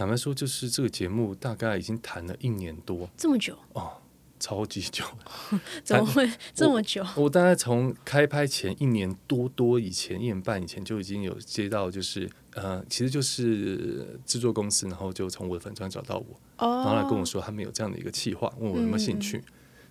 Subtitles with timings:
[0.00, 3.98] 坦白说，就是这个节目大概已经谈了一年多这么久，哦，
[4.38, 5.04] 超级久。
[5.84, 7.04] 怎么会这么久？
[7.16, 19.44] 我大概从开拍前一年多多以前，一年半以前就已经有接到，就是呃，其实就是制作公司，然后就从我的粉专找到我，然后来跟我哦，说他们有这样的一个计划，问我有没有兴嗯趣。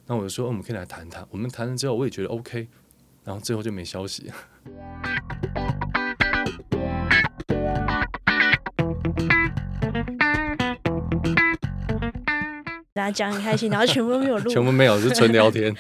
[0.07, 1.23] 那我就说、哦我们可以来谈谈。
[1.29, 2.67] 我们谈了之后，我也觉得 OK，
[3.25, 4.31] 然后最后就没消息。
[13.11, 14.51] 讲很开心，然后全部都没有录。
[14.51, 15.75] 全部没有，是纯聊天。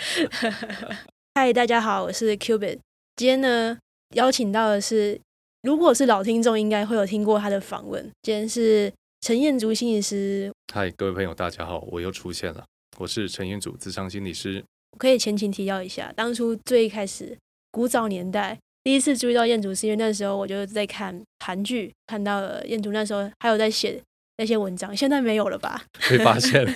[1.35, 2.79] 嗨，大家好，我是 Cubit。
[3.15, 3.77] 今天呢，
[4.15, 5.19] 邀请到的是，
[5.63, 8.09] 如果是老听众，应该会有听过他的访问。
[8.21, 12.63] 今天是陈彦竹心理师，嗨，各位朋友，大家好，我又出现了，
[12.97, 14.63] 我是陈彦祖，智商心理师。
[14.91, 17.37] 我可以前情提要一下，当初最一开始
[17.71, 24.01] 古早年代第一次注意到彦祖，是因为那时候我就在看韩剧，看到了彦祖那时候还有在写
[24.39, 25.83] 那些文章，现在没有了吧？
[26.09, 26.73] 被发现了。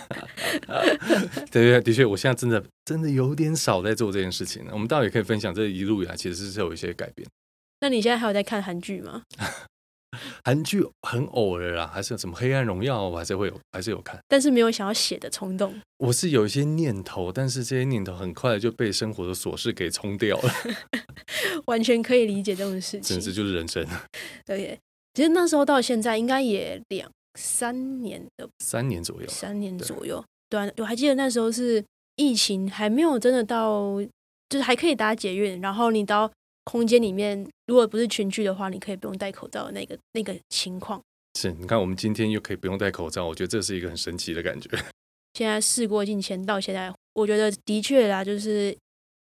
[1.50, 4.72] 对对，的确，我现在真的真的有点少在做这件事情了。
[4.73, 7.25] 我们倒也可以分享这一路以来其实是有一些改变。
[7.80, 9.23] 那你现在还有在看韩剧吗？
[10.44, 14.20] 韩剧很偶尔啦，还是有什么《黑暗荣耀》，我还是会有，还是有看。
[14.27, 15.73] 但是没有想要写的冲动。
[16.00, 20.53] 我是有一些念头，但是这些念头很快就被生活的琐事给冲掉了，
[21.66, 23.88] 完全可以理解这种事情简直就是人生。
[24.45, 24.80] 对耶，
[25.14, 30.23] 其实那时候到现在应该也两三年的三年左右，三年左右。
[30.50, 31.84] 对啊，我还记得那时候是
[32.16, 34.00] 疫情还没有真的到，
[34.50, 36.31] 就是还可以搭捷运，然后你到
[36.66, 41.02] 空间里面，如果不是群聚的话，你可以不用戴口罩的那个那个情况。
[41.39, 44.70] 是你看我们今天又可以不用戴口罩，我觉得这是一个很神奇的感觉。
[45.34, 48.78] 现在事过境迁，到现在，我觉得的确啦，就是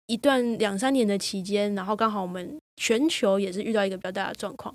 [0.07, 4.75] 一段两三年的期间，然后刚好我们全球也是遇到一个比较大的状况，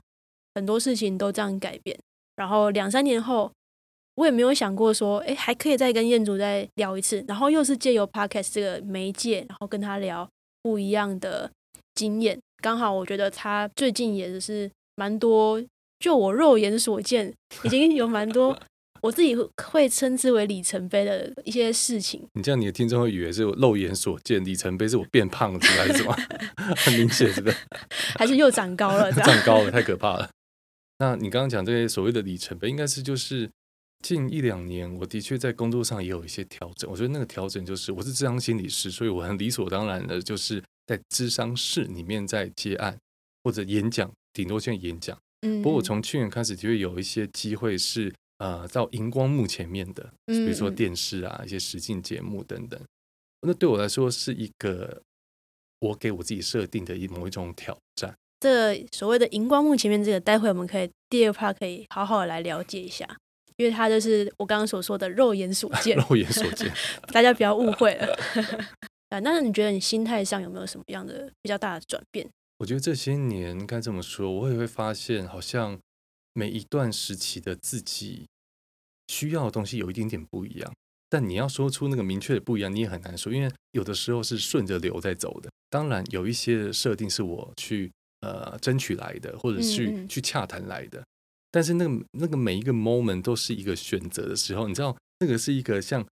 [0.53, 1.97] 很多事情都这样改变。
[2.35, 3.51] 然后两三年后，
[4.15, 10.27] 我也没有想过说，哎，还可以再跟彦祖再聊一次，然后又是借由 podcast 这个媒介，然后跟他聊
[10.61, 11.49] 不一样的
[11.93, 12.37] 经验。
[12.61, 15.61] 刚好我觉得他最近也是蛮多，
[15.99, 18.57] 就我肉眼所见，已经有蛮多
[19.01, 22.25] 我自己会会称之为里程碑的一些事情。
[22.33, 26.17] 你这样，你的听众会以为是我肉眼所见，里程碑是我变胖子还是什么？
[26.75, 27.57] 很明显，是不是？
[28.17, 30.29] 还是又长高了，长高了，太可怕了。
[30.97, 33.49] 那你刚刚讲这些所谓的里程碑，应该是就是
[33.99, 36.89] 近一两年，我的确在工作上也有一些调整。
[36.89, 42.97] 我觉得那个调整就是，我是智商心理师，所以我很理所当然的就是在智商室里面在接案
[43.43, 45.17] 或者演讲，顶多现在演讲。
[45.41, 52.79] 嗯，不过我从去年开始，就会有一些机会是呃到荧光幕前面的，比如说电视啊、一些实境节目等等。
[53.41, 55.01] 那对我来说是一个
[55.79, 58.15] 我给我自己设定的一某一种挑战。
[58.39, 63.07] 这所谓的荧光幕前面这个，待会我们可以第二 part 可以好好的来了解一下，
[63.57, 66.71] 因为它就是我刚刚所说的肉眼所见，肉眼所见。
[67.13, 68.07] 大家不要误会了。
[69.09, 72.27] 啊，那你觉得你心态上有没有什么样的比较大的转变？
[72.57, 75.79] 我觉得这些年该这么说，我也会发现，好像
[76.33, 78.27] 每一段时期的自己
[79.07, 80.73] 需要的东西有一点点不一样。
[81.07, 85.49] 但你要说出那个明确的不一样，你也很难说，因为有的时候是顺着流在走的。
[85.69, 87.91] 当然，有一些设定是我去
[88.25, 91.03] 呃争取来的，或者去、嗯嗯去洽谈来的。
[91.51, 96.05] 但是那个那个每一个 moment 都是一个选择的时候，你知道，那个是一个像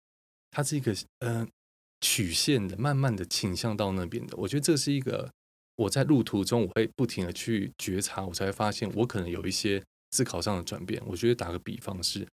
[0.51, 1.47] 它是一个呃
[2.01, 4.35] 曲线的，慢慢的倾向到那边的。
[4.37, 5.31] 我觉得这是一个
[5.77, 11.01] 我在路途中我会不停的去觉察，我才会发现我可能有一些思考上的转变。
[11.07, 12.27] 我觉得打个比方是，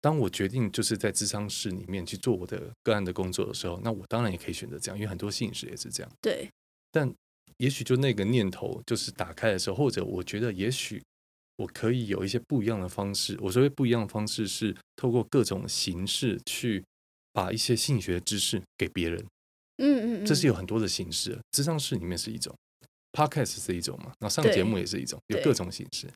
[0.00, 6.10] 当我决定就是在智商室里面去做我的个案的工作的时候，那我当然也可以选择这样，因为很多摄影师也是这样。
[6.22, 6.48] 对，
[6.90, 7.12] 但
[7.58, 11.02] 也许就那个念头就是打开的时候，或者我觉得也许
[11.56, 13.36] 我可以有一些不一样的方式。
[13.40, 16.84] 我所谓不一样的方式是透过各种形式去
[17.32, 19.18] 把一些心理学的知识给别人。
[19.78, 22.54] 嗯嗯嗯，这是有很多的形式的，智商室里面是一种
[23.12, 26.06] ，podcast 是一种嘛，然后上节目也是一种，有各种形式。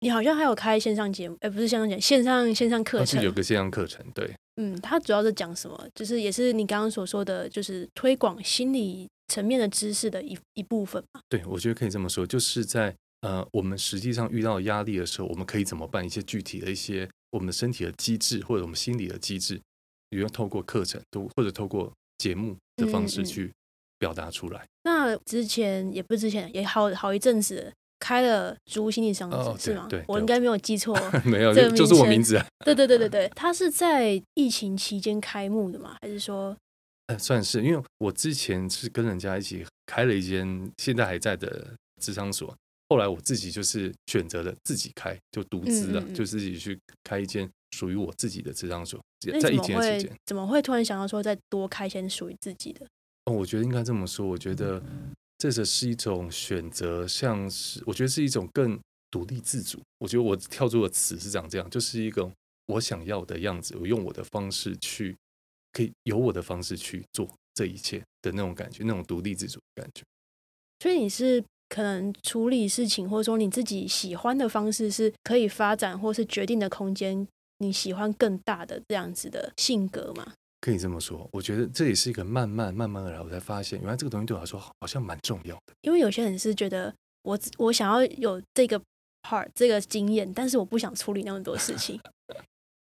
[0.00, 3.30] 你好像还有开线上节目，哎，不是线上节目，线上线上课程有。
[3.32, 5.88] 个线上课程，对，嗯，它主要是讲什么？
[5.94, 11.20] 就是也是你刚刚所说的，就是推广心理层面的知识的一一部分嘛。
[11.28, 16.04] 对我觉得可以这么说，就是在呃我们实际上遇到压力的时候，我们可以怎么办？
[16.04, 19.60] 一些具体的一些我们身体的机制或者我们心理的机制，
[20.10, 23.52] 比如透过课程，都或者透过节目的方式去
[23.98, 24.66] 表达出来。
[24.82, 30.04] 那之前也不是之前，也好好一阵子了开了竹心理商哦是吗对对？
[30.08, 30.96] 我应该没有记错。
[31.24, 35.96] 没有，这就就是我名字啊， 对对对对对，它是在疫情期间开幕的吗？
[36.00, 36.56] 还是说，
[37.10, 42.56] 呃，算是，因为我之前是跟人家一起开了一间现在还在的智商所，
[42.88, 49.00] 后来我自己就是选择了自己开，就独资了，嗯嗯嗯就自己去开一间属于我自己的智商所，
[49.40, 50.16] 在疫情的期间。
[50.24, 52.86] 怎么会突然想到说再多开一间属于自己的？
[53.24, 54.80] 哦，我觉得应该这么说，我觉得
[55.36, 58.78] 这只是一种选择，像是我觉得是一种更
[59.10, 59.80] 独立自主。
[59.98, 62.30] 我觉得我跳出的词是长这样，就是一个
[62.66, 65.16] 我想要的样子，我用我的方式去，
[65.72, 70.02] 可以有我的方式去做这一切的那种感觉，那种独立自主的感觉。
[70.80, 77.26] 所以你是可能处理事情，或者说你自己喜欢的方式，是可以发展或是决定的空间，
[77.58, 80.32] 你喜欢更大的这样子的性格吗？
[80.60, 85.72] 可以这么说，我觉得这也是一个慢慢慢慢而来，我才发现，原来这个东西对我来说好像蛮重要的。
[85.82, 88.78] 因为有些人是觉得我我想要有这个
[89.22, 91.98] part 这个经验，但是我不想处理那么多事情。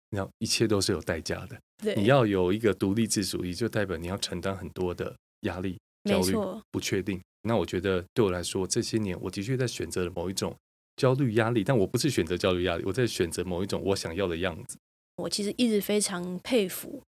[0.10, 6.34] 你要一切都是有代价的，对，你要有一个独立自主，也就代表你要承担很多的压力、焦虑、
[6.72, 7.22] 不确定。
[7.44, 10.56] 那我觉得对我来说，这些年我的确在选择了某一种
[10.96, 14.78] 焦虑压力，但我不是选择焦虑压力，我在选择某一种我想要的样子。
[15.18, 17.02] 我其实一直非常佩服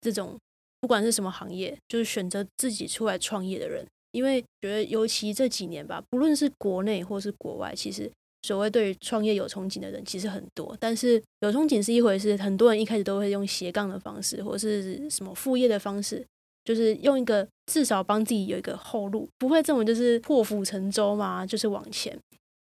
[0.00, 0.38] 这种
[0.80, 8.10] 不管是什么行业，就是选择自己出来创业的人，因为觉得尤其这几年吧，不论是国内或是国外，其实
[8.42, 16.24] 所谓对于创业有憧憬的人其实很多，但是有憧憬是一回事，很多人一开始都会用斜杠的方式，或是什么副业的方式。
[16.62, 22.16] 就是用一个至少帮自己有一个后路，不会这种就是破釜沉舟嘛，就是往前。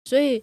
[0.07, 0.43] 所以，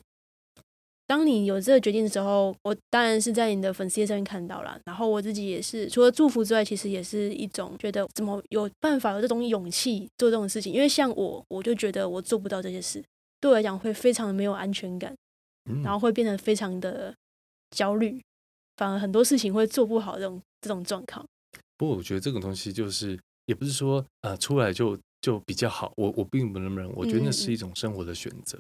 [1.08, 4.80] 当你有这个决定的时候，我当然是在你的粉丝页上面看到了。
[4.86, 10.72] 然后我自己也是，除了祝福之外，其实也是一种觉得怎么有办法有这种勇气做这种事情。
[10.72, 13.04] 因为像我，我就觉得我做不到这些事，
[13.39, 15.15] 对我来讲会非常的没有安全感，
[15.69, 17.15] 嗯，然后会变得非常的
[17.71, 18.21] 焦虑，
[18.77, 21.25] 反而很多事情会做不好这种这种状况。
[21.77, 28.59] 不过我觉得这种东西就是，也不是说呃出来就就比较好，我我并不那么认为，我觉得那是一种生活的选择。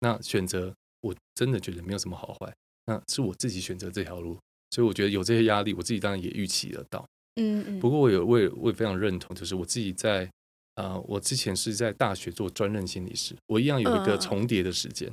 [0.00, 2.54] 那选择我真的觉得没有什么好坏，
[2.86, 4.38] 那是我自己选择这条路，
[4.70, 7.04] 所以我觉得有这些压力，我自己当然也预期得到。
[7.36, 10.30] 嗯嗯，不过我也我也我也非常认同，就是我自己在
[10.74, 15.12] 呃，我之前是在大学做专任心理师，我一样有一个重叠的时间，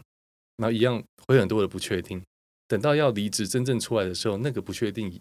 [0.57, 2.21] 然后一样会有很多的不确定。
[2.67, 5.19] 等到要离职真正出来的时候，那个不确定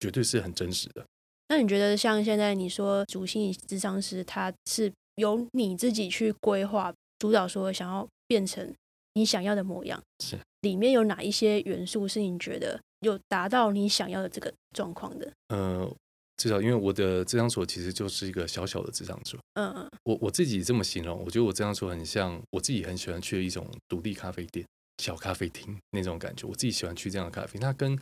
[0.00, 1.04] 绝对是很真实的。
[1.48, 8.74] 那你觉得像现在你说主心理智商师，他是由你自己去规划、主导，说想要变成
[9.14, 15.32] 你想要的模样，是里面有哪一些元素是你觉得有达到你想要的这个状况的？
[15.48, 15.90] 呃，
[16.38, 24.64] 至少因为我的智商所其实就是一个小小的智商所，嗯嗯我我自己这么形容，我觉得我智商所很像我自己很喜欢去的一种独立咖啡店、
[25.02, 26.46] 小咖啡厅那种感觉。
[26.46, 27.98] 我自己喜欢去这样的咖啡，它跟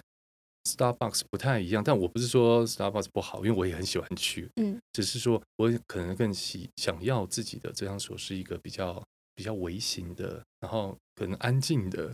[0.64, 9.02] Starbucks 不太一样，但我不是说 Starbucks 不好，因为我也很喜欢去，嗯，只是说我可能更喜想要自己的智商所是一个比较
[9.34, 12.12] 比较微型的，然后可能安静的，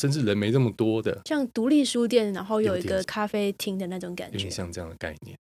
[0.00, 4.50] 甚至人没这么多的，像独立书店，然后有一个咖啡厅的那种感觉有点。
[4.50, 5.36] 像这样的概念。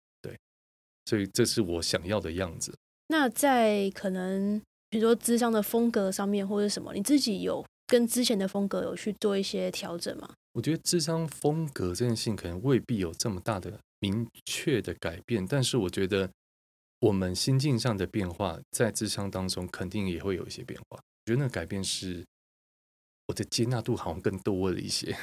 [1.07, 2.73] 对，所以这是我想要的样子。
[3.07, 10.29] 那在可能比如说智商的风格上面或者什么，你自己有跟之前的风格有去做一些调整吗？
[10.53, 16.29] 我觉得智商风格这件事情可能未必有这么大的明确的改变，但是我觉得
[16.99, 20.97] 我们心境上的变化，在智商当中肯定也会有一些变化。
[20.97, 22.25] 我觉得那个改变是
[23.27, 25.15] 我的接纳度好像更多了一些。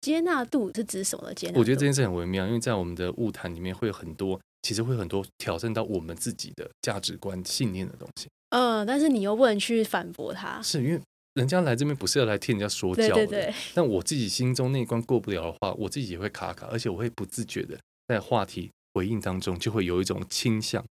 [0.00, 1.58] 接纳度是指什么的接纳？
[1.58, 8.28] 我觉得这件事很微妙，因为在我们的物谈里面会有很多，其实会很多挑战到我们自己的价值观、信念的东西。
[8.50, 10.60] 嗯，但是你又不能去反驳他。
[10.62, 11.00] 是因为
[11.34, 20.84] 人家来这边不是要来听人家说教的，对对对，但我自己心中那一关过不了的话，我自己也会卡卡，而且我会不自觉的在话题回应当中就会有一种倾向。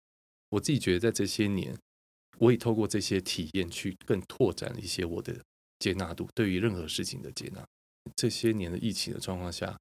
[0.50, 1.76] 我自己觉得在这些年，
[2.38, 5.34] 我也透过这些体验去更拓展一些我的
[5.80, 7.62] 接纳度，对于任何事情的接纳。
[8.16, 9.76] 这些年的疫情的状况下，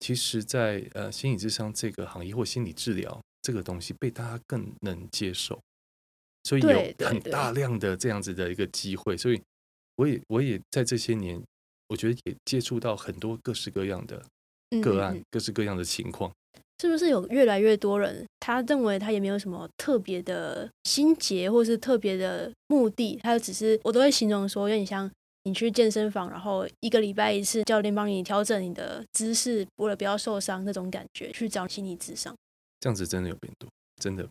[0.00, 5.60] 其实在，呃心理智商这个行业或心理治疗这个东西被大家更能接受，
[6.44, 9.40] 所以有很大量的这样子的一个机会，所以
[9.96, 11.40] 我也我也在这些年，
[11.88, 14.24] 我觉得也接触到很多各式各样的
[14.70, 15.24] 嗯个案，嗯嗯。
[15.30, 16.32] 各式各样的情况。
[16.80, 25.10] 是不是有越来越多人，他认为他也没有什么特别的心结，或是特别的目的，他只是我都会形容说，有点像
[25.44, 32.34] 你去健身房，然后一个礼拜一次，教练帮你调整你的姿势，为了不要受伤那种感觉，去找心理智商。
[32.80, 33.68] 这样子真的有变多，
[34.00, 34.28] 真的。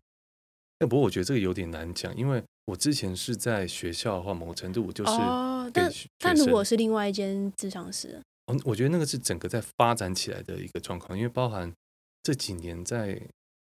[0.79, 11.73] 那不过我觉得这个有点难讲，因为我之前是在学校的话，某程度我就是哦，但但如果是另外一间智商室，嗯，我觉得那个是整个在发展起来的一个状况，因为包含
[12.23, 13.21] 这几年在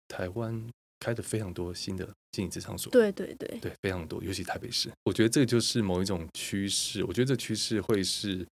[0.09, 0.69] 台湾
[1.01, 7.05] 开的非常多新的心理咨场所，对对对，对，非常多，尤其台北市，我觉得这个就是某一种趋势。
[7.05, 8.47] 我觉得这趋势会是，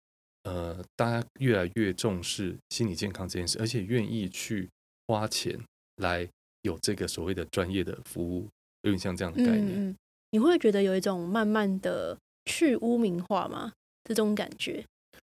[0.44, 4.68] 呃，大家越来越重视心理健康这件事，而且愿意去
[5.06, 5.58] 花钱
[5.96, 6.28] 来
[6.62, 8.48] 有这个所谓的专业的服务，
[8.82, 9.96] 有点像这样的概念。
[10.30, 13.72] 你会觉得有一种慢慢的去污名化吗？
[14.04, 14.84] 这种感觉？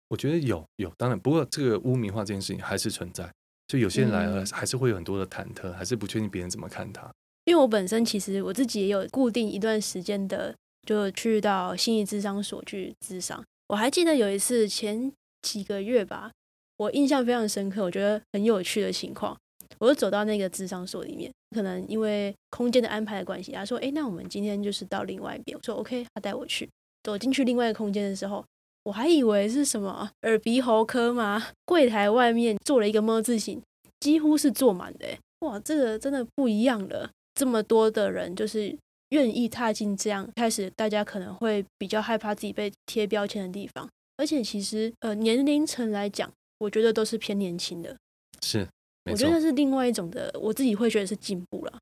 [0.10, 3.34] 我觉得有有，当然，不过这个污名化这件事情还是存在，
[3.68, 7.10] 就有些人来了，嗯还是会有很多的忐忑，还是不确定别人怎么看他。
[7.46, 10.56] 因为我本身其实我自己也有固定一段时间的，
[10.86, 13.44] 就去到心理智商所去咨商。
[13.68, 16.32] 我还记得有一次前几个月吧，
[16.78, 19.38] 我印象非常深刻，我觉得很有趣的情况。
[19.80, 26.68] 我就走到那个智商所里面，可能因为空间的安排的关系，他说：“哎，那我们今天就是到另外一边。”我说：“OK。”他带我去，
[27.04, 28.44] 走进去另外一个空间的时候，
[28.88, 33.62] 我还以为是什么耳鼻喉科吗，柜台外面做了一个么字形，
[34.00, 35.06] 几乎是坐满的。
[35.40, 37.10] 哇，这个真的不一样了。
[37.34, 38.74] 这么多的人就是
[39.10, 47.94] 愿意踏进这样，开始大家可能会比较害怕自己被贴标签的地方，而且其实呃年龄层来讲，我觉得都是偏年轻的，
[48.42, 48.66] 是，
[49.12, 51.78] 我觉，得是另外一种的，我自己会觉得是进步了。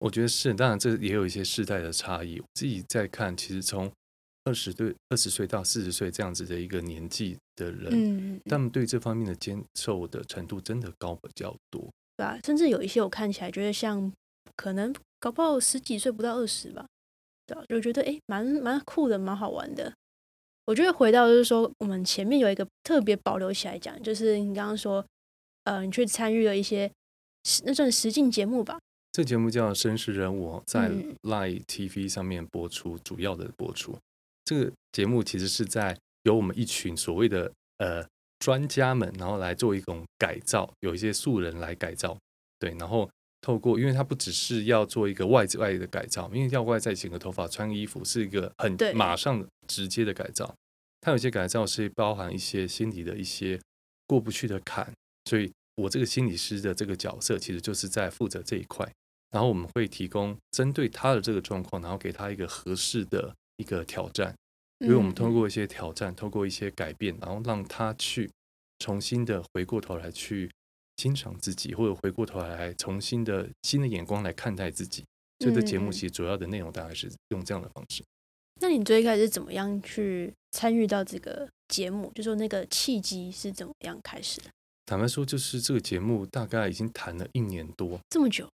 [0.00, 0.52] 我觉得是。
[0.54, 2.40] 当然，这也有一些世代的差异。
[2.40, 3.88] 我自己在看，其实从
[4.48, 11.86] 二十对二十岁到四十岁这样子的一个年纪的人，嗯，他们对这方面的接受的程度真的高比较多。
[12.16, 12.38] 对啊？
[12.42, 14.10] 甚至有一些我看起来觉得像
[14.56, 16.86] 可能搞不好十几岁不到二十吧，
[17.46, 17.62] 对啊？
[17.68, 19.92] 就觉得哎蛮蛮酷的，蛮好玩的。
[20.64, 25.04] 我觉得回到就是说，我们前面有一个特别保留起来讲，就是你刚刚说，
[25.64, 26.90] 呃，你去参与了一些
[27.44, 28.78] 实那算实境节目吧？
[29.12, 33.98] 这节目叫《绅士人物》，在嗯 Line TV 上面播出，主要的播出。
[34.48, 38.02] 这个节目其实是在由我们一群所谓的呃
[38.38, 42.16] 专家们，然后来做一种改造，有一些素人来改造，
[42.58, 43.10] 对，然后
[43.42, 48.94] 透过，因为它不只是要做一个外在的改造，因为要外在剪个头发、穿衣服是一个很对。
[48.94, 50.54] 马上直接的改造，
[51.02, 53.60] 它有些改造是包含一些心理的一些
[54.06, 54.90] 过不去的坎，
[55.26, 58.90] 所以我这个心理师的这个角色其实就是在负责这一块。
[59.30, 64.34] 然后我们会提供针对他的这个状况，然后给他一个合适的一个挑战，
[64.78, 68.28] 因为我们通嗯过一些挑战，通过一些改变，然后让他去
[68.78, 70.50] 重新的回过头来去
[70.96, 75.04] 欣赏自己，或者回过头来重新的新的眼光来看待自己。
[75.40, 78.02] 所以这节目其实主要的内容大概是用这样的方式。
[78.60, 82.10] 那你最开始怎么样去参与到这个节目？
[82.12, 84.50] 就说那个契机是怎么样开始的？
[84.86, 88.48] 坦白说，就是这个节目大概已经谈了一年多，这么久，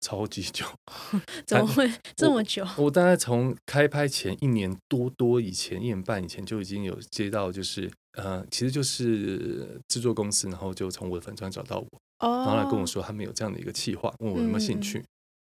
[0.00, 0.64] 超级久。
[1.46, 2.66] 怎么会这么久？
[2.76, 11.86] 我大概从开拍前一年多多以前，一年半以前就已经有接到，就是呃，其实就是制作公司，然后就从我的粉专找到我，
[12.18, 15.04] 哦，然后来跟我说他们有这样的一个计划，问我有没有兴趣。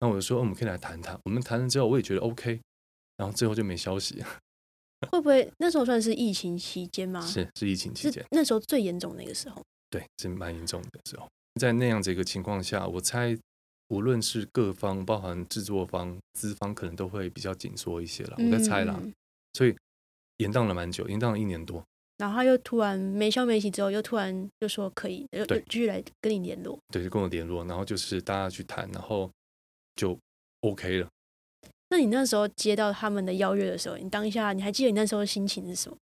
[0.00, 1.18] 那我就说、哦我们可以来谈谈。
[1.25, 2.61] 我们谈了之后，我也觉得 OK，
[3.16, 4.23] 然后最后就没消息，
[5.11, 7.21] 会不会那时候算是疫情期间吗？
[7.26, 9.61] 是是疫情期间，那时候最严重那个时候。
[9.90, 11.26] 对，是蛮严重的时候。
[11.61, 13.37] 在那样子一个情况下，我猜
[13.88, 18.37] 无论是各方，包含制作方、资方，可能都会比较紧缩一些了。
[18.38, 19.12] 我在猜啦，嗯
[19.54, 19.75] 所以
[20.38, 21.83] 延宕了蛮久，延宕了一年多。
[22.18, 26.78] 然后他又突然没消没息之后，又突然就说可以，又继续来跟你联络。
[26.92, 29.30] 对，就跟我联络，然后就是大家去谈，然后
[29.97, 30.18] 就
[30.61, 31.09] OK 了。
[31.90, 35.97] 那你那时候接到他们的邀约的时候，你当下你还记得你那时候心情是什么？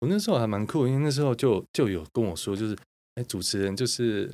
[0.00, 2.76] 我那时候还蛮酷，因为那时候就就有跟我说，就是
[3.16, 4.32] 哎，主持人就是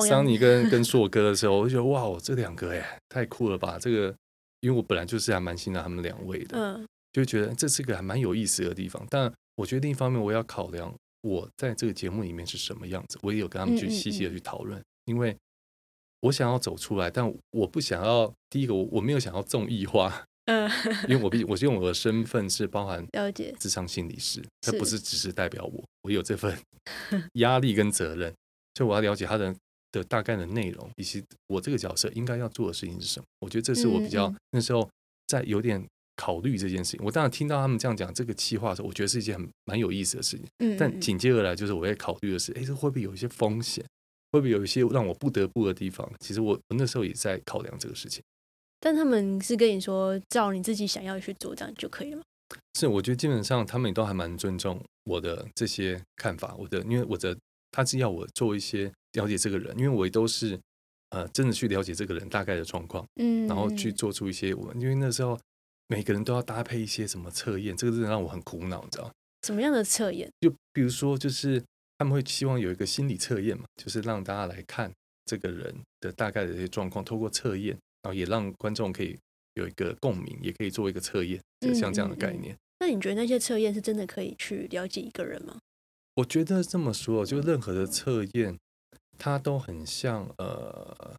[0.00, 3.78] 桑尼跟 跟硕哥的时候，我就觉得哇，我这两个哎太酷了吧！
[3.78, 4.14] 这个
[4.60, 9.06] 因为我本来就是还蛮欣赏他们两位的，嗯就觉得这是个还蛮有意思的地方。
[9.08, 15.36] 但我觉得另一方面，我要考量我在这个节目里面是什么样子，我也有跟他们去细细的去讨论，因为
[16.20, 20.68] 我想要走出来，但我不想要第一个我我没有想要综艺化，嗯，
[21.08, 23.54] 因为我毕竟我是用我的身份是包含了解。
[23.60, 26.58] 智商心理师，这不是只是代表我，我有这份
[27.34, 28.34] 压力跟责任，
[28.74, 29.54] 所以我要了解他的
[29.94, 33.24] 的大概的内容，以及我这个角色应该要做的事情是什么。
[33.40, 34.88] 我觉得这是我比较、那时候
[35.28, 35.82] 在有点
[36.16, 37.00] 考虑这件事情。
[37.04, 40.46] 我当然听到他们这样讲这个企划的时候，我觉得是一件很蛮有意思的事情。
[40.58, 43.84] 嗯，但嗯紧接而来就是我也考虑的是，哎，这会不会有一些风险？
[44.32, 46.10] 会不会有一些让我不得不的地方？
[46.18, 48.22] 其实我我那时候也在考量这个事情。
[48.80, 52.22] 但他们是跟你说，照你自己想要去做，这样就可以了吗？
[52.78, 57.36] 是，我觉得基本上他们也都还蛮尊重我的这些看法，我的因为我的
[57.74, 60.56] 他是要我做一些了解这个人，因为我也都是
[61.10, 65.36] 呃真的去了解这个人大概的状况，嗯，然后去嗯做出一些我因为那时候
[65.88, 69.10] 每个人都要搭配一些什么测验，这个真的让我很苦恼，你知道吗？
[69.42, 70.30] 什么样的测验？
[70.40, 71.60] 就比如说就是
[71.98, 74.92] 他们会希望有一个心理测验嘛，就是让大家来看
[75.24, 79.18] 这个人的大概的一些状况，透过测验然后也让观众可以
[79.54, 82.56] 有一个共鸣，也可以做一个测验，就像这样的概念。
[82.80, 85.58] 那你觉得那些测验是真的可以去了解一个人吗？
[86.16, 88.58] 我觉得这么说，就任何的测验，
[89.18, 91.16] 它都很像呃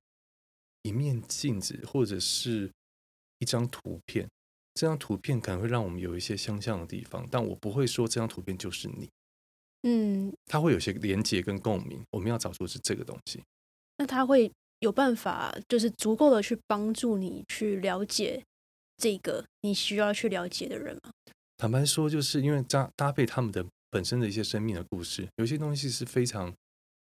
[0.83, 2.71] 一面镜子，或者是
[3.39, 4.27] 一张图片。
[4.73, 9.09] 这张图片可能会让我们有一些相像的地方，但我不会说这张图片就是你。
[9.83, 13.41] 嗯，它会有些连接跟共鸣，我们要找出是这个东西。
[13.97, 18.43] 那他会有办法，就是足够的去帮助你去了解
[18.97, 21.11] 这个你需要去了解的人吗？
[21.55, 26.53] 坦白说，就是因为搭搭配他们的本身的一些生命的故事，有些东西是非常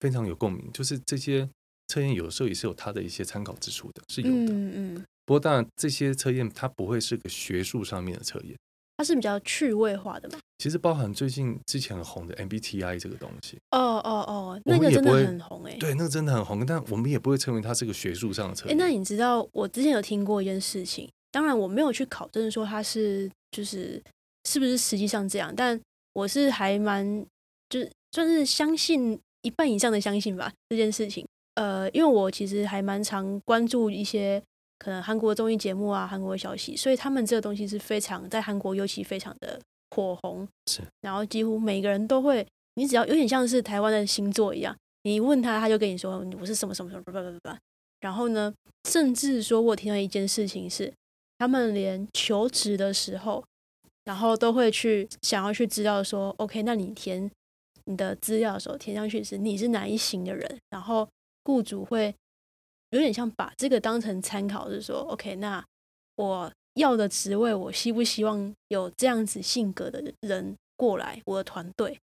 [0.01, 0.71] 非常有共鸣。
[0.75, 1.49] 就是这些
[1.89, 4.53] 测验有时候也是有它的一些参考之处的，是有的。
[4.53, 5.05] 嗯嗯。
[5.25, 8.55] 不过当然，这些测验它不会是个学术上面的测验，
[8.99, 10.39] 它是比较趣味化的嘛。
[10.59, 13.57] 其实包含最近之前很红的 MBTI 这个东西。
[13.71, 15.75] 哦哦哦，那个真的很红哎。
[15.81, 18.75] 对，那个真的很红，但我们也不会称为它是个学术上的测验。
[18.75, 24.03] 哎，那你知道我之前有听过一件事情，当然我没有去考证说它是就是
[24.45, 25.81] 是不是实际上这样，但
[26.13, 27.27] 我是还蛮
[27.69, 31.27] 就是算是相信一半以上的相信吧这件事情。
[31.55, 34.43] 呃，因为我其实还蛮常关注一些。
[34.79, 39.57] 可能韩国综艺节目啊，韩国消息，所以他们这个东西是非常在韩国尤其非常的
[39.91, 40.45] 火红。
[40.67, 47.57] 是，然后几乎每个人都会，你只要有点像是台湾的星座一样，你问他，他就跟你说我是什么什么什么不不不不。
[48.01, 48.53] 然后呢，
[48.89, 50.93] 甚至说我听到一件事情是，
[51.39, 53.45] 他们连求职的时候，
[54.05, 57.31] 然后都会去想要去知道说，OK，那你填
[57.85, 61.09] 你的资料的时候填上去是你是哪一型的人，然后
[61.45, 62.15] 雇主会。
[62.91, 65.65] 有点像把这个当成参考，是说，OK，那
[66.17, 71.99] 我要的职位，我希不希望有这样子性格的人过来我的团队？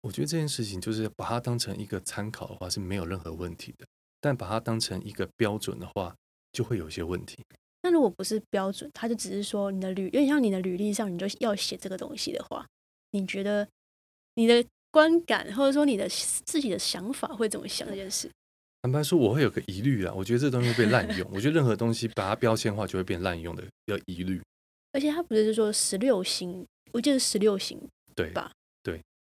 [0.00, 3.84] 我觉得这件事情就是把它当成一个参考的话是没有任何问题的，
[4.22, 6.16] 但把它当成一个标准的话，
[6.50, 7.44] 就会有一些问题。
[7.92, 12.66] 那如果不是标准，他就只是说你的履，有点像你的履历上你就要写这个东西的话，
[13.10, 13.68] 你觉得
[14.36, 18.30] 你的观感或者说你的自己的想法会怎么想这件事？
[18.80, 20.14] 坦白说，我会有个疑虑啊。
[20.16, 21.28] 我觉得这东西会被滥用。
[21.30, 24.40] 我觉得任何东西把它标签化，就会变滥用的，要疑虑。
[24.92, 27.78] 而且他不是说十六星，我记得十六星，
[28.16, 28.50] 对吧？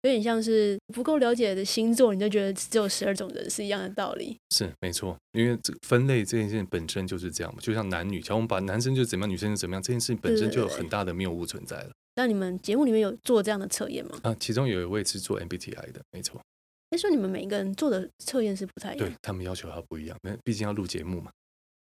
[0.07, 4.37] 对，有点像是不够了解的星座，你就觉得只有十二种人是一样的道理。
[4.51, 7.59] 是没错，因为这分类这件事情本身就是这样嘛。
[7.61, 11.89] 就像男女，像我们把男生就怎么样，女生就怎么样，这件事情本身就有很大的谬误存在了。
[12.15, 14.17] 那你们节目里面有做这样的测验吗？
[14.23, 16.41] 啊，其中有一位是做 MBTI 的，没错。
[16.89, 21.29] 那，说你们每一个人做的测验是不太一样，对他们要求要不一样，那毕竟要录节目嘛，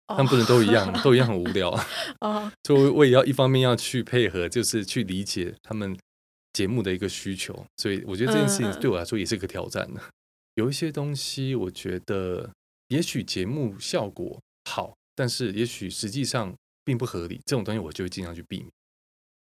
[0.08, 1.87] 他们不能都一样， 都一样很无聊啊。
[2.20, 5.96] 哦，所以我也要一方面要去配合，就是去理解他们
[6.55, 10.01] 节目的一个需求，所以我觉得这件事情对我来说也是个挑战呢。
[10.57, 12.51] 有一些东西，我觉得
[12.88, 14.40] 也许节目效果
[14.71, 18.71] 好，但是也许实际上并不合理，这种东西我就会尽量去避免。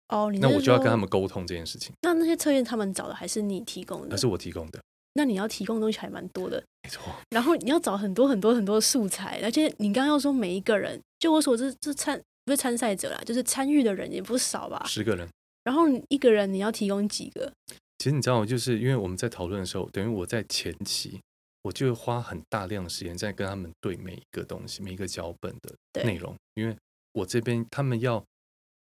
[0.10, 1.92] 哦，那我就要跟他们沟通这件事情。
[2.02, 4.12] 那那些测验他们找的还是你提供的？
[4.12, 4.80] 还是我提供的。
[5.14, 7.02] 那你要提供的东西还蛮多的，没错。
[7.32, 14.86] 然后你要找很多很多很多素材，而且你刚刚要说每一个人，就我所知，这参不是参赛者啦，就是参与的人也不少吧？
[14.86, 15.28] 十个人。
[15.64, 17.52] 然后一个人你要提供几个？
[17.98, 21.20] 其实你知道，就是因为我们在讨论的时候，等于我在前期，
[21.64, 26.76] 我就花很大量的时间在跟他们对每一个东西、每一个脚本的内容，因为
[27.14, 28.24] 我这边他们要，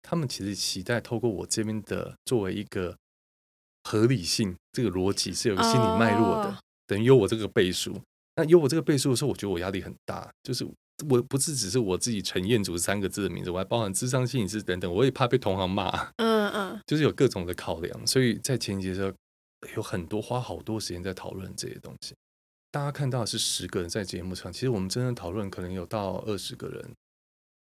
[0.02, 2.96] 他们其实期待透过我这边的作为一个。
[3.85, 7.98] 合理性这个逻辑是有个心理脉络的，等于有我这个倍数。
[8.35, 10.31] 那有我这个倍数的时候，我觉得我压力很大。
[10.42, 10.62] 就是
[11.08, 15.90] 我不是只是我自己陈彦祖三个字的名字，我还包含智商心理师等等，我也怕被同行骂。
[16.16, 19.12] 嗯嗯，就是有各种的考量，所以在前期的时候
[19.76, 22.14] 有很多花好多时间在讨论这些东西。
[22.70, 26.92] 大家看到的是十个人在节目上，其实我们真正讨论可能有到二十个人。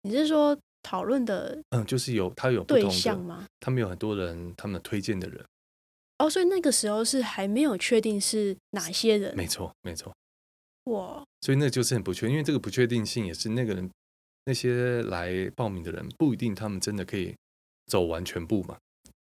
[0.01, 1.61] 你是说讨论的？
[1.69, 3.45] 嗯，就是有他有对象吗？
[3.59, 5.45] 他们有很多人，他们推荐的人。
[6.17, 10.11] 哦，所以那个时候是还没有确定是哪些人，没错，没错。
[10.89, 13.89] 哇，所以那就是很不确定，因为这个不确定性也是那个人
[14.45, 17.34] 那些来报名的人不一定他们真的可以
[17.86, 18.78] 走完全部嘛，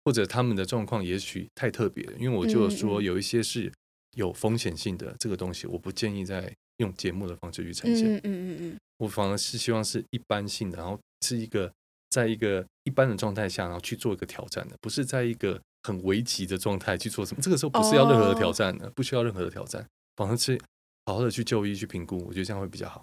[0.04, 3.72] 或者他们的状况也许太特别，因为我就说有一些是
[4.16, 8.16] 有风险性的这个东西，我不建议在用节目的方式去呈现。
[8.16, 11.72] 嗯嗯嗯嗯，我反而是希望是一般性的，然后是一个
[12.10, 15.62] 在一个一般的状态下，然后去做一个挑战的，不是在一个。
[15.86, 17.42] 很危急的状态去做什么？
[17.44, 20.60] 这个时候不是要任何的挑战的，不需要任何的挑战，反而是
[21.06, 23.02] 好好的去就医去评估，我觉得这样会比较好。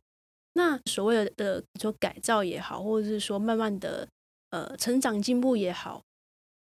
[0.54, 4.06] 那所谓的说改造也好，或者是说慢慢的
[4.50, 6.02] 呃成长进步也好，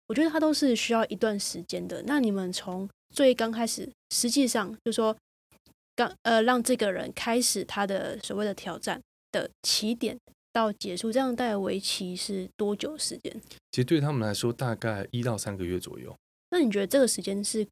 [0.08, 2.02] 我觉得它都是需要一段时间的。
[2.06, 5.16] 那你们从最刚开始，实际上就说
[5.96, 9.00] 刚呃让这个人开始他的所谓的挑战
[9.32, 10.18] 的起点，
[10.52, 13.40] 到结束，这样大概为期是多久时间？
[13.70, 16.14] 其实对他们来说，大概一到三个月左右。
[16.50, 17.66] 那你觉得这个时间是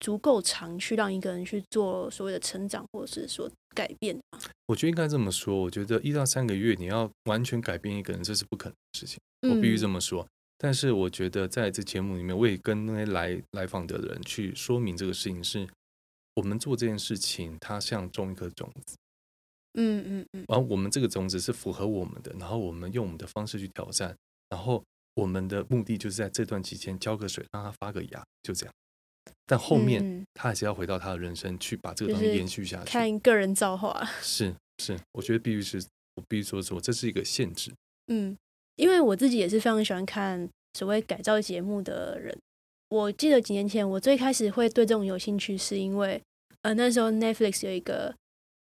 [0.00, 4.40] 足够长，去让一个人去做所谓的成长，或者是说改变吗？
[4.66, 5.60] 我觉得应该这么说。
[5.60, 9.20] 我觉得一到三个月，你要完全改变一个人，这是不可能的事情。
[9.42, 10.26] 我必须这么说。
[10.58, 15.68] 但是我觉得在这节目里面，我也跟那些来来访的人去说明这个事情是。
[16.34, 18.96] 我们做这件事情，它像种一颗种子，
[19.74, 24.16] 嗯嗯嗯，然后我们这个种子是符合我们的，然后我们用我们的方式去挑战，
[24.48, 24.82] 然后
[25.14, 28.72] 我们的目的就是在这段期间浇个水，让它发个芽，就这样。
[29.50, 32.88] 但后面他还是要回到他的人生去把这个东西延续下去。
[32.88, 35.84] 看个人造化 是是，我觉得必须是
[36.14, 37.72] 我必须说说，这是一个限制。
[38.06, 38.36] 嗯，
[38.76, 42.32] 因为我自己也是非常喜欢看所谓改造节目的人。
[42.90, 46.22] 我记得几年前，我最开始会对这种有兴趣，是因为
[46.62, 48.14] 呃那时候 Netflix 有一个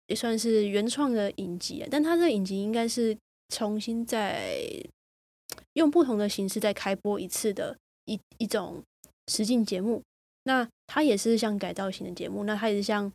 [0.08, 3.18] 也算是原创的影集，但它这个影集应该是
[3.50, 4.56] 重新再
[5.74, 8.82] 用不同的形式再开播一次的一一种
[9.28, 10.02] 实境节目。
[10.44, 13.12] 那它也是像改造型的节目，那它也是像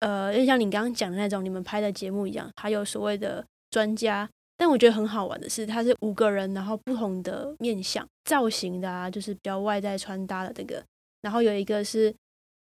[0.00, 4.28] 呃，就像你刚刚讲的那种你们拍的节目一样，还有所谓的专家。
[4.58, 10.82] 但我觉得很好玩的是，它是五个人，然后不同的面相、造型的啊，就是比较外在穿搭的这个。
[11.20, 12.14] 然后有一个是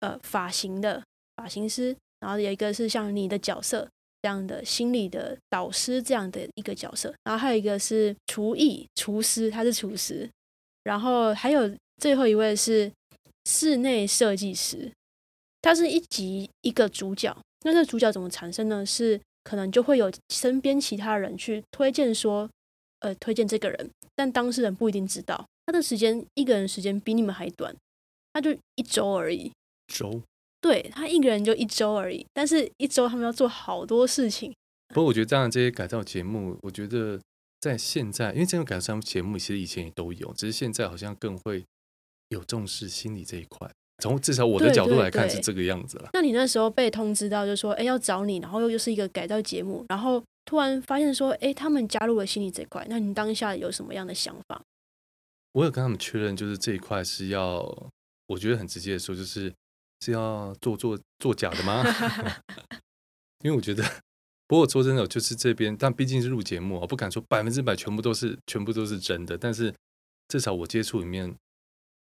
[0.01, 1.01] 呃发型的
[1.37, 3.87] 发型师，然后有一个是像你的角色
[4.21, 10.29] 这样的心理的导师这样的一个角色，然后还有一个是厨艺厨师，他是厨师，
[10.83, 12.91] 然后还有最后一位是
[13.45, 14.91] 室内设计师，
[15.61, 17.35] 他是一集一个主角。
[17.65, 18.85] 那这个主角怎么产生呢？
[18.85, 22.49] 是可能就会有身边其他人去推荐说，
[22.99, 25.45] 呃，推荐这个人，但当事人不一定知道。
[25.65, 27.75] 他的时间，一个人时间比你们还短，
[28.33, 29.51] 他就一周而已。
[29.87, 30.21] 周？
[30.61, 34.53] 对他一个人就一周而已，但是一周他们要做好多事情。
[34.89, 37.19] 不过我觉得这样这些改造节目，我觉得
[37.61, 41.63] 在现在，因为这种改造节目其实以前也都有，只是现在好像更会
[42.29, 43.69] 有重视心理这一块。
[44.01, 46.09] 从至少我的角度来看是这个样子了。
[46.13, 54.61] 那你那时候被通知到，就说哎要找你，然后又又是一个改造节目，然后突然发现说哎他们加入了心理这块，那你当下有什么样的想法？
[55.51, 57.91] 我有跟他们确认，就是这一块是要，
[58.27, 59.53] 我觉得很直接的说，就是
[59.99, 61.83] 是要做做做假的吗？
[63.43, 63.83] 因为我觉得，
[64.47, 69.73] 不过说真的，就是这边，但毕竟是录节目，我不敢说百分之百全部都是全部都是真的，但是
[70.29, 71.35] 至少我接触里面，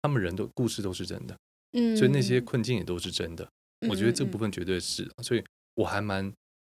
[0.02, 1.36] 他们人都故事都是真的。
[1.72, 3.46] 嗯，所以那些困境也都是真的，
[3.88, 6.32] 我觉得这部分绝对是，所以我还蛮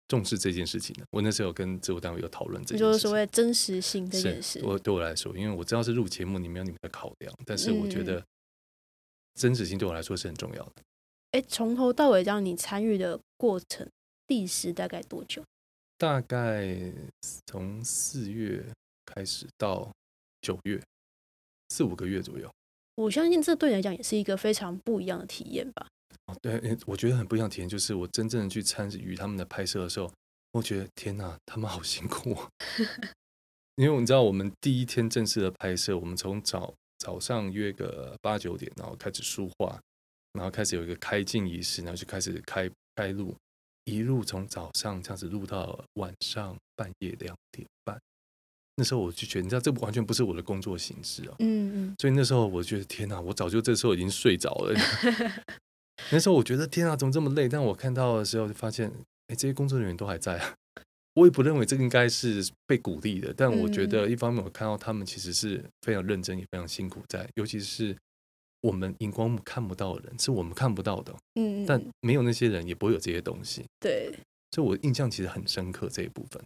[0.09, 1.05] 重视这件事情的。
[1.11, 4.61] 我那时候有跟制作单位有讨论这件事，就是所谓真实性这件事。
[4.65, 8.25] 我对我来说，因为我知道是录节目，你没有你们的考量，但是我觉得
[9.35, 10.83] 真实性对我来说是很重要的。
[11.33, 13.87] 哎，从头到尾让你参与的过程
[14.29, 15.45] 历时大概多久？
[15.99, 16.75] 大概
[17.47, 18.65] 从四月
[19.05, 19.93] 开始到
[20.41, 20.81] 九月，
[21.69, 22.51] 四五个月左右。
[22.99, 25.87] 我相信这对你来讲也是一个非常不一样的体验吧。
[26.27, 30.13] 哦，对，我觉得很不一样体验，就是我真正的去参与他们的拍摄的时候，
[30.51, 32.49] 我觉得天哪，他们好辛苦啊。
[33.77, 39.81] 因为你知道，我们第一天正式的拍摄，我们从早早上约个八九点，然后开始梳化，
[40.33, 43.33] 然后开始有一个开镜仪式，然后就开始开开录，
[43.85, 47.97] 一路从早上这样子录到晚上半夜两点半。
[48.79, 51.35] 那时候我就觉得，你知道，这完全不是我的工作形式啊。
[51.41, 51.95] 嗯嗯。
[51.99, 54.73] 所以那时候我觉得，天哪，我早就这时候已经睡着了。
[56.13, 57.49] 那时候我觉得，天哪，怎么这么累？
[57.49, 58.89] 但我看到的时候就发现，
[59.27, 60.55] 哎，这些工作人员都还在啊。
[61.15, 67.97] 我也不认为这个应该是被鼓励的，但我觉得一方面我看到他们其实是非常认真，也非常辛苦在，尤其是
[68.61, 71.13] 我们荧光幕看不到的人，是我们看不到的。
[71.35, 71.67] 嗯。
[71.67, 73.65] 但没有那些人，也不会有这些东西。
[73.81, 74.15] 对。
[74.53, 76.41] 所以我印象其实很深刻这一部分。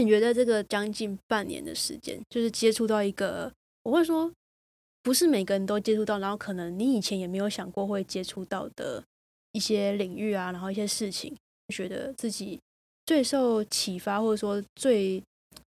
[0.00, 4.32] 你觉得这个将近半年的时间，就是接触到一个，我会说
[5.02, 9.02] 不是每个人都接触到，然后可能你以前也没有想过会接触到的
[9.52, 11.34] 一些领域啊，然后一些事情，
[11.68, 12.60] 觉得自己
[13.06, 15.22] 最受启发，或者说最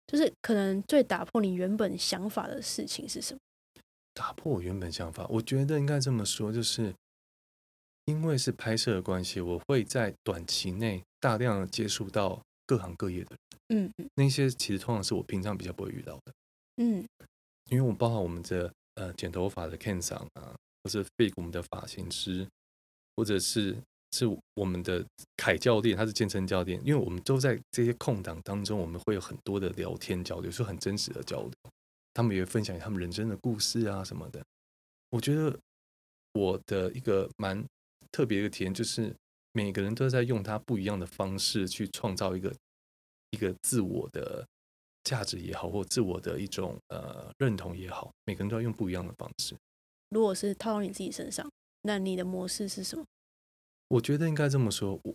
[0.07, 3.41] 就是可能最打破你原本想法的事情是什么？
[4.13, 6.93] 打破我原本想法，我觉得应该这么说，就是
[8.07, 13.37] 因为是拍摄的关系，我会在短期内大量的接触到各行各业的。
[13.75, 16.33] 嗯嗯，那些其实通常是我平常比较不会遇到的。
[16.77, 17.05] 嗯，
[17.69, 20.55] 因为我包含我们的呃剪头发的 Ken 桑啊，
[20.85, 22.47] 或者 Fake 我们的发型师，
[23.17, 23.77] 或者是
[24.13, 25.05] 是我们的
[25.37, 26.81] 凯教练，他是健身教练。
[26.85, 31.53] 因为我们都在这些空档当中，我们会有很多的聊天交流，是很真实的交流。
[32.15, 34.41] 他们也会分享他们人生的故事啊什么的。
[35.11, 35.59] 我觉得
[36.35, 37.65] 我的一个蛮
[38.13, 39.13] 特别的体验，就是
[39.53, 42.55] 每个人都在用他不一样的方式去创造一个。
[43.33, 44.45] 一个自我的
[45.05, 49.55] 价值也好，或自我的一种呃认同也好，每个人都要用不一样的方式。
[50.09, 51.49] 如果是套到你自己身上，
[51.83, 53.05] 那你的模式是什么？
[53.87, 55.15] 我觉得应该这么说，我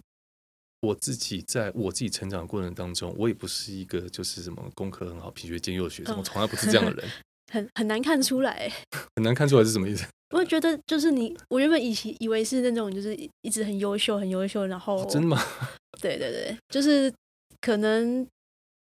[0.80, 7.12] 我自己在我自己成长过程当中，我也不是一个就是什么功课很好、品学兼优的学生，嗯我从来不是这样的人，
[7.52, 8.74] 很很难看出来欸。
[9.16, 10.06] 很难看出来是什么意思。
[10.36, 15.42] 我觉得就是你，我原本以前以为是那种就是一一直很优秀、很优秀，然后、哦真的吗？
[16.02, 17.14] 对对对，就是
[17.62, 18.28] 可能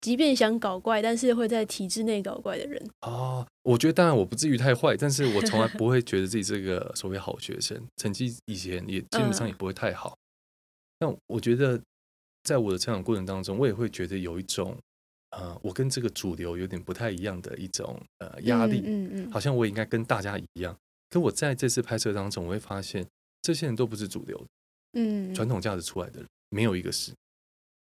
[0.01, 2.83] 即便想搞怪，但是会在体制内搞怪的人。
[3.01, 10.17] 哦，我觉得当然我不至于太坏，但是我从来不会觉得自己是个所谓好学生，成绩以前也基本上也不会太好。
[10.99, 11.79] 但我觉得
[12.43, 14.75] 在我的成长过程当中，我也会觉得有一种
[15.31, 20.77] 呃，我跟这个主流有点不太一样的一种呃压力，嗯嗯好像我也应该跟大家一样。
[21.09, 23.05] 可我在这次拍摄当中，我会发现
[23.41, 24.45] 这些人都不是主流的
[24.93, 27.13] 嗯，传统价值出来的人，没有一个是。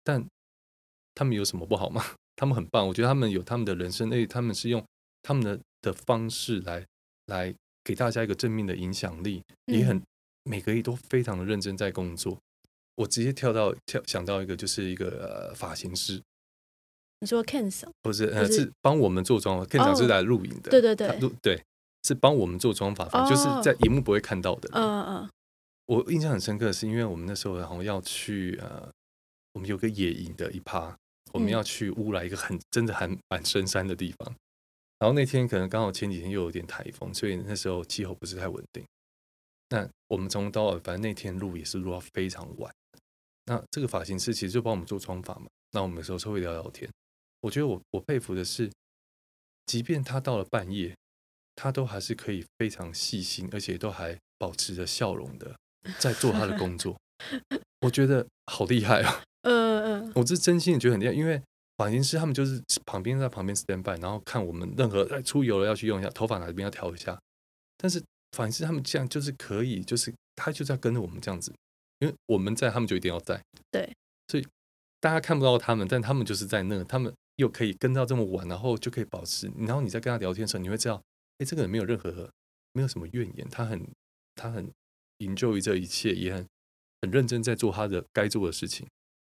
[0.04, 0.26] 但
[1.16, 2.04] 他们有什么不好吗？
[2.36, 4.84] 他们很棒，我觉得他们有他们的人生，而且他们是用
[5.22, 6.86] 他们的的方式来
[7.28, 7.54] 来
[7.84, 10.04] 给大家一个正面的影响力，也很嗯
[10.44, 12.38] 每个人都非常的认真在工作。
[12.96, 16.22] 我直接跳到跳想到一个，就是一个、呃、发型师，
[17.24, 21.64] 你说 Ken 什不是呃是是帮我们做妆发，更长是哦来录影的，对对对他录对
[22.04, 24.70] 是帮我们做妆发，反正就是哦在荧幕不会看到的。
[24.74, 25.30] 嗯嗯
[25.86, 28.90] 我印象很深刻，是因为我们那时候好像要去呃，
[29.54, 30.96] 我们有个野营的一趴，
[31.34, 34.36] 我们嗯要去乌来一个很真的很蛮深山的地方。
[35.00, 38.86] 然后那天可能刚好前几天又有点台风，所以那时候气候不是太稳定。
[39.70, 42.74] 那我们从到尾，反正那天录也是录到非常晚。
[43.46, 46.90] 那这个发型师其实就帮我们做妆发嘛，那我们有时候是会聊聊天。
[47.44, 48.72] 我觉得我我佩服的是，
[49.66, 50.96] 即便他到了半夜，
[51.56, 55.56] 他都还是可以非常细心，而且都还保持着笑容的
[56.00, 56.98] 在做他的工作。
[57.86, 59.22] 我觉得好厉害啊！
[59.42, 61.42] 嗯嗯我是真心的觉得很厉害，因为
[61.76, 67.20] 发型师他们就是旁边在旁边 stand by，然后看我们任何哎出油了要去用一下，头发哪边要调一下。
[67.78, 68.02] 但是
[68.32, 71.54] 发型师他们这样就是可以，就是他就在跟着我们这样子，
[72.00, 73.42] 因为我们在，他们就一定要在。
[73.70, 73.94] 对，
[74.30, 74.48] 所以
[75.02, 79.52] 大家看不到他们，但他们就是在那，他们又可以跟到这么晚，然后就可以保持。
[79.58, 81.02] 然后你在跟他聊天的时候，你会知道，
[81.40, 82.30] 哎，这个人没有任何
[82.74, 83.88] 没有什么怨言，他很
[84.36, 84.70] 他很
[85.20, 86.46] enjoy 这一切，也很
[87.02, 88.88] 很认真在做他的该做的事情。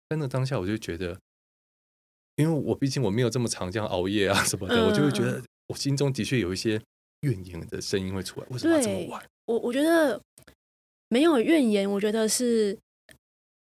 [0.08, 1.18] 在那当下，我就觉得，
[2.36, 6.80] 因为我毕竟我没有这么长这样熬夜啊什么的，嗯我就会觉嗯得我心中的确有一些
[7.20, 8.46] 怨言的声音会出来。
[8.50, 9.24] 为什么要这么晚？
[9.46, 10.20] 我我觉得
[11.08, 12.78] 没有怨言，我觉得是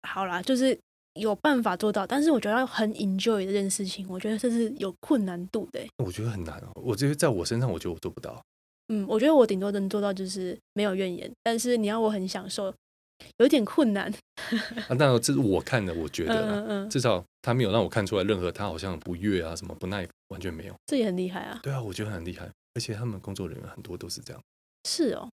[0.07, 0.77] 好啦，就是
[1.15, 5.87] 有办法做到，但是我觉得要很 enjoy 这件事情，我觉得这是有困难度的欸。
[6.03, 6.71] 我觉得很难哦。
[6.75, 8.43] 我觉得在我身上，我觉得我做不到。
[8.89, 12.73] 嗯，我觉得我顶多能做到就是没有怨言，但是你要我很享受，
[13.37, 14.13] 有点困难。
[14.89, 20.75] 啊，当然这是我看的，我觉得啦嗯至少他没有让我看出来任何他好像不悦啊什么不耐，完全没有。
[20.87, 21.59] 这也很厉害啊。
[21.63, 24.41] 对啊，我觉得很厉害，而且他们工作人员很多都是这样，
[24.89, 25.29] 是哦，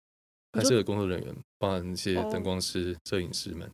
[0.52, 3.68] 你说拍摄的工作人员，包含那些哦灯光师、摄影师们，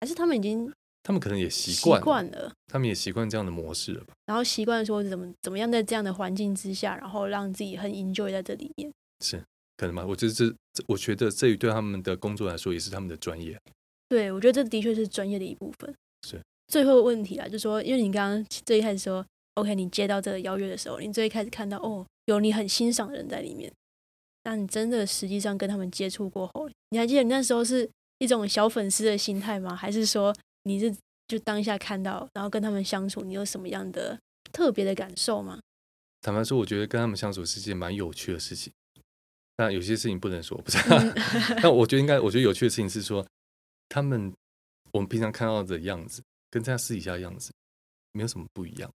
[0.00, 0.72] 还是他们已经
[1.04, 4.14] 他们可能也习习惯了，惯了，他们也习惯这样的模式了吧？
[4.24, 8.90] 然后习惯说怎么怎么样在这样的环境之下，然后让自己很 enjoy 在这里面。
[9.22, 9.36] 是
[9.76, 10.04] 可能吗？
[10.08, 13.60] 我觉得这，这我觉得这对他们的工作来说也是他们的专业。
[14.08, 15.94] 对，我觉得这的确是专业的一部分。
[16.26, 23.70] 是最后问题啦，就说因为你刚刚最一开始说，OK，你接到这个邀约的时候，你最一开始看到哦，有你很欣赏的人在里面，
[24.42, 27.88] 但你真的实际上跟他们接触过后，你还记得你那时候是
[28.18, 29.76] 一种小粉丝的心态吗？
[29.76, 30.94] 还是说你是
[31.26, 34.18] 就当下看到，然后跟他们相处，你有什么样的
[34.52, 35.60] 特别的感受吗？
[36.20, 38.72] 坦白说，我觉得跟他们相处是件蛮有趣的事情。
[39.56, 40.78] 那有些事情不能说，不是？
[40.88, 41.14] 嗯
[41.62, 43.24] 但我觉得应该，我觉得有趣的事情是说，
[43.88, 44.34] 他们
[44.90, 47.52] 我们平常看到的样子，跟在私底下的样子
[48.12, 48.90] 没有什么不一样。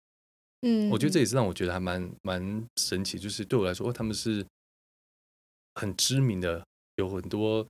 [0.61, 4.45] 嗯，我觉得这也是让我觉得还蛮蛮神奇，就是对我来说，哦他们是
[5.75, 7.65] 很知名的，有很多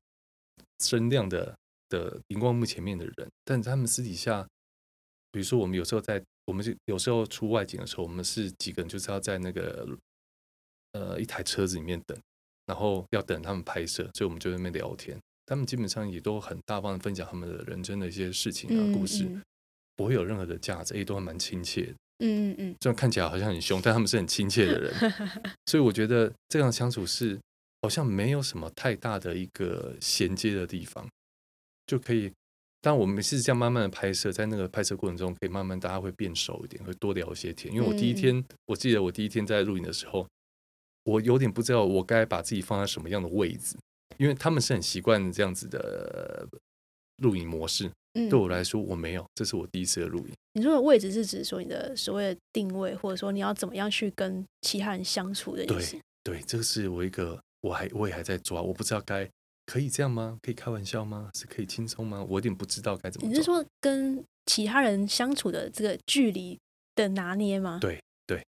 [0.79, 1.55] 声量的
[1.89, 4.47] 的荧光幕前面的人，但他们私底下，
[5.31, 9.87] 比如说我们有时候在，我们就有时候出外景的时候，我们是几个人就是要在那个
[10.93, 12.17] 呃一台车子里面等，
[12.65, 15.17] 然后要等他们拍摄，所以我们就在那边聊天。
[15.45, 19.41] 他们基本上也都很大方的分享他们的人生的一些事情啊、嗯故事，嗯
[19.95, 21.95] 不会有任何的架子，也都还蛮亲切的。
[22.19, 24.93] 嗯嗯虽然看起来好像很凶，但他们是很亲切的人，
[25.65, 27.39] 所以我觉得这样相处是
[27.81, 31.09] 好像没有什么太大的一个衔接的地方，
[31.89, 32.31] 就可以。
[32.81, 37.73] 当我们是这样慢慢的拍摄，在那个拍摄过程中，可以慢慢大家会变熟一点，会多聊一些天。
[37.73, 40.25] 因为我第一天，我记得我第一天在录影的时候，
[41.03, 43.75] 我有点不知道我该把自己放在什么样的位置，
[44.17, 46.47] 因为他们是很习惯这样子的
[47.17, 50.33] 录影模式，嗯对我来说我没有，这是我第一次的录影。
[50.53, 55.97] 你说的位置是指说你的所谓的定位，或者说你要怎么样去跟其他人相处的意思。
[56.23, 59.29] 对，这个是我一个我还我也还在抓，我不知道该
[59.69, 60.39] 可以这样吗？
[60.41, 61.29] 可以开玩笑吗？
[61.35, 62.23] 是可以轻松吗？
[62.27, 63.27] 我有点不知道该怎么。
[63.27, 66.57] 你是说跟其他人相处的这个距离
[66.95, 67.77] 的拿捏吗？
[67.79, 68.43] 对对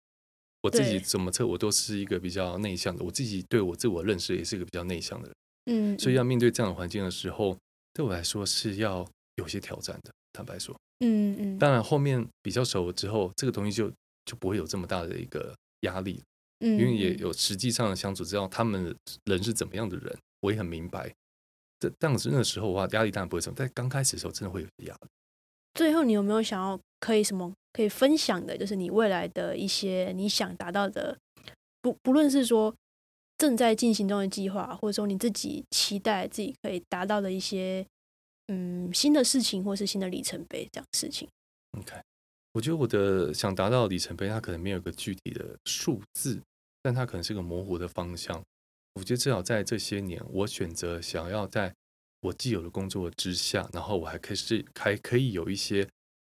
[0.62, 7.54] 我自己怎么测，我都是一个比较内向的，我自己对我自我认识也是一个比较内向的人，嗯，所以要面对这样的环境的时候，
[7.92, 9.06] 对我来说是要
[9.36, 10.10] 有些挑战的。
[10.32, 13.92] 坦白说，嗯嗯，当然后面比较熟了之后，这个东西就
[14.24, 16.22] 就不会有这么大的一个压力，
[16.60, 21.14] 嗯，因为也嗯有实际上的相处，知道他们人是怎么样的人，我也很明白。
[21.78, 25.08] 这当时那时候的话，压力当然不会什么，但刚开始的时候真的会有压力。
[25.74, 28.58] 最后，你有没有想要可以什么可以分享的？
[28.58, 31.16] 就是你未来的一些你想达到的，
[31.80, 32.74] 不不论是说
[33.38, 37.86] 正在进行中的计划，或者说你自己期待自己可以达到的一些
[38.48, 41.28] 嗯新的事情，或是新的里程碑这样的事情。
[41.78, 41.94] OK，
[42.52, 46.42] 我觉得我的想达到的里程碑，它可能没有一个具体的数字，
[46.82, 48.42] 但它可能是个模糊的方向。
[48.94, 51.74] 我觉得至少在这些年，我选择想要在
[52.20, 55.88] 我既有的工作之下，然后我还可以是还可以有一些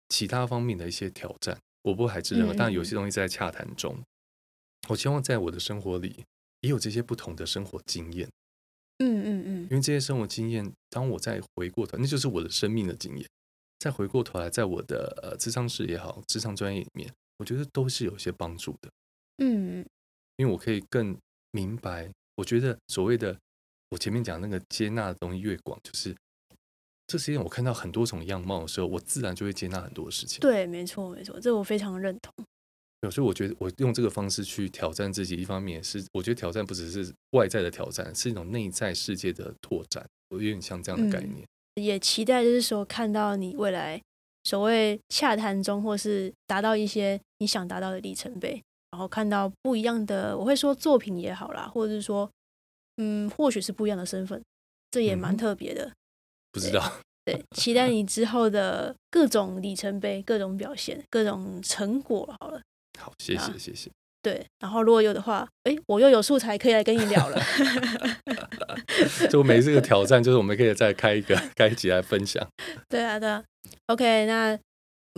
[0.09, 1.57] 其他方面的一些挑战。
[1.83, 3.97] 我不排斥任何，嗯但有些东西在洽谈中。
[4.89, 6.23] 我希望在我的生活里
[6.61, 8.27] 也有这些不同的生活经验，
[8.97, 13.27] 嗯嗯嗯因为这些生活经验，当我再回过头，那就是我的生命的经验。
[13.79, 18.89] 再回过头来，在我的呃智商室也好，智商专业里面，我觉得都是有一些帮助的，
[19.37, 19.85] 嗯
[20.37, 21.17] 因为我可以更
[21.51, 22.11] 明白。
[22.37, 23.37] 我觉得所谓的
[23.91, 26.15] 我前面讲那个接纳的东西越广，就是
[27.05, 30.39] 这世界上我看到很多种样貌的时候，我自然就会接纳很多事情。
[30.39, 32.33] 对，没错没错，这我非常认同。
[33.01, 41.47] 对，所以我觉得我用这个方式去挑战自己，一方面也是我觉得挑战不只是外在的挑战，是一种内在世界的拓展，我有点像这样的概嗯念。
[41.75, 44.01] 也期待就是说看到你未来
[44.43, 52.29] 所谓洽谈中，或是达到一些你想达到的里程碑，然后看到不一样的，我会说作品也好啦，或者是说，
[52.97, 54.41] 嗯，或许是不一样的身份，
[54.91, 55.91] 这也蛮特别的。
[56.51, 56.91] 不知道，
[57.25, 62.33] 对，期待你之后的各种里程碑、各种表现、各种成果。
[62.39, 62.61] 好了，
[62.99, 63.91] 好，谢啊谢谢谢。
[64.23, 67.39] 对，然后如果有的话，哎，我又有素材可以来跟你聊了。
[69.29, 72.45] 就每次的挑战，就是我们可以再开一个开一集来分享。
[72.89, 73.43] 对啊，对啊。
[73.87, 74.57] OK，那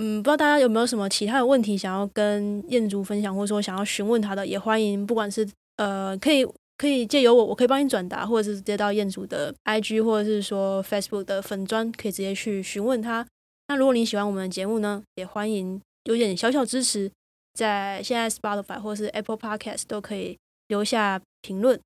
[0.01, 13.27] 嗯，不知道大家有没有什么其他的问题想要跟燕竹分享，或者说想要询问他的，也欢迎，不管是呃，可以可以借由我，我可以帮你转达，或者是接到燕竹的 IG 或者是说 Facebook 的粉砖，可以直接去询问他。
[13.67, 17.12] 那如果你喜欢我们的节目呢，也欢迎有点小小支持，
[17.53, 20.38] 在现在 Spotify 或是 Apple Podcast 都可以
[20.69, 21.77] 留下评论。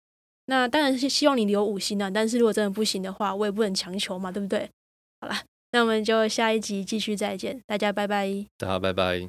[0.45, 4.69] 那当然是希望你留五星啊，但是如果真的不行的话，我也不能强求嘛，对不对？
[5.19, 5.41] 好啦，
[5.73, 8.45] 那我们就下一集继续再见大家拜拜。
[8.59, 9.27] 大家拜拜。